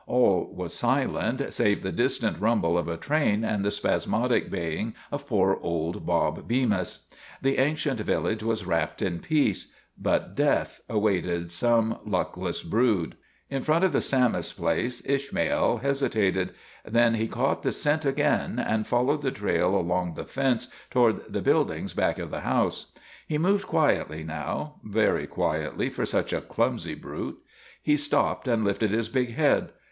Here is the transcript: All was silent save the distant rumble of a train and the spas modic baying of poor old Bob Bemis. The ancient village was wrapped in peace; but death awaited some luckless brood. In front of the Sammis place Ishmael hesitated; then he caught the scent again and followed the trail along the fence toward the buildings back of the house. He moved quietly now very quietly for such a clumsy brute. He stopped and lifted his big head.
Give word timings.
All 0.07 0.51
was 0.51 0.73
silent 0.73 1.53
save 1.53 1.83
the 1.83 1.91
distant 1.91 2.41
rumble 2.41 2.75
of 2.75 2.87
a 2.87 2.97
train 2.97 3.45
and 3.45 3.63
the 3.63 3.69
spas 3.69 4.07
modic 4.07 4.49
baying 4.49 4.95
of 5.11 5.27
poor 5.27 5.59
old 5.61 6.07
Bob 6.07 6.47
Bemis. 6.47 7.05
The 7.43 7.59
ancient 7.59 7.99
village 7.99 8.41
was 8.41 8.65
wrapped 8.65 9.03
in 9.03 9.19
peace; 9.19 9.71
but 9.95 10.33
death 10.33 10.81
awaited 10.89 11.51
some 11.51 11.99
luckless 12.03 12.63
brood. 12.63 13.15
In 13.47 13.61
front 13.61 13.83
of 13.85 13.91
the 13.91 14.01
Sammis 14.01 14.53
place 14.53 15.03
Ishmael 15.07 15.77
hesitated; 15.83 16.55
then 16.83 17.13
he 17.13 17.27
caught 17.27 17.61
the 17.61 17.71
scent 17.71 18.03
again 18.03 18.57
and 18.57 18.87
followed 18.87 19.21
the 19.21 19.29
trail 19.29 19.75
along 19.75 20.15
the 20.15 20.25
fence 20.25 20.71
toward 20.89 21.31
the 21.31 21.43
buildings 21.43 21.93
back 21.93 22.17
of 22.17 22.31
the 22.31 22.41
house. 22.41 22.87
He 23.27 23.37
moved 23.37 23.67
quietly 23.67 24.23
now 24.23 24.79
very 24.83 25.27
quietly 25.27 25.91
for 25.91 26.07
such 26.07 26.33
a 26.33 26.41
clumsy 26.41 26.95
brute. 26.95 27.37
He 27.83 27.97
stopped 27.97 28.47
and 28.47 28.63
lifted 28.63 28.89
his 28.89 29.07
big 29.07 29.35
head. 29.35 29.73